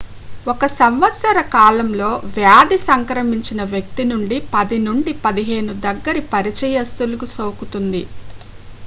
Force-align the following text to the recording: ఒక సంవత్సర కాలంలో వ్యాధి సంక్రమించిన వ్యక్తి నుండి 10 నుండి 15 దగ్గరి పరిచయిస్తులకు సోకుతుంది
ఒక 0.45 0.67
సంవత్సర 0.75 1.37
కాలంలో 1.55 2.07
వ్యాధి 2.31 2.77
సంక్రమించిన 2.85 3.61
వ్యక్తి 3.73 4.05
నుండి 4.11 4.39
10 4.55 4.79
నుండి 4.87 5.13
15 5.23 5.53
దగ్గరి 5.85 6.23
పరిచయిస్తులకు 6.33 7.29
సోకుతుంది 7.35 8.03